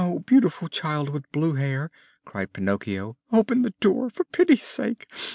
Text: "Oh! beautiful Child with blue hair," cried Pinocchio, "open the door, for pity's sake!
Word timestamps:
"Oh! 0.03 0.17
beautiful 0.17 0.67
Child 0.67 1.11
with 1.11 1.31
blue 1.31 1.53
hair," 1.53 1.91
cried 2.25 2.53
Pinocchio, 2.53 3.17
"open 3.31 3.61
the 3.61 3.75
door, 3.79 4.09
for 4.09 4.23
pity's 4.23 4.63
sake! 4.65 5.05